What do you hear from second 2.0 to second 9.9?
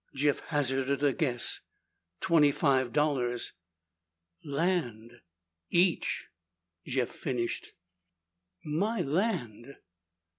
"Twenty five dollars." "Land!" "Each," Jeff finished. "My land!"